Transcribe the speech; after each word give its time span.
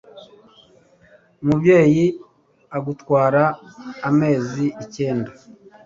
umubyeyi 1.41 2.05
agutwara 2.77 3.43
amezi 4.09 4.65
icyenda 4.83 5.31